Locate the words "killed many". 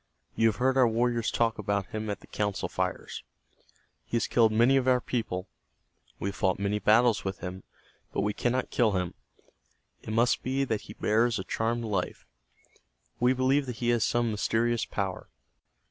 4.25-4.75